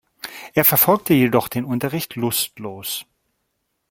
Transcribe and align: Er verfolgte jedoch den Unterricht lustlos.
Er 0.55 0.65
verfolgte 0.65 1.13
jedoch 1.13 1.47
den 1.47 1.63
Unterricht 1.63 2.15
lustlos. 2.15 3.05